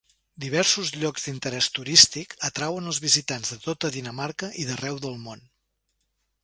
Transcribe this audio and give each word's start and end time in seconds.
Diversos 0.43 0.87
llocs 1.01 1.25
d'interès 1.27 1.67
turístic 1.75 2.33
atrauen 2.49 2.91
els 2.93 3.03
visitants 3.05 3.55
de 3.55 3.59
tota 3.69 3.93
Dinamarca 3.99 4.53
i 4.65 4.69
d'arreu 4.71 5.01
del 5.07 5.19
món. 5.29 5.47